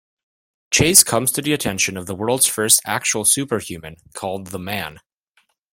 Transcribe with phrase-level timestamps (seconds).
[0.71, 4.97] Chase comes to the attention of the world's first actual super-human, called "The Man".